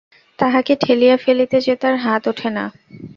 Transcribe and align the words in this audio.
তাহাকে 0.39 0.73
ঠেলিয়া 0.75 1.15
ফেলিতে 1.17 1.57
যে 1.61 1.73
হাত 1.97 2.23
ওঠে 2.27 2.49
না। 2.49 2.65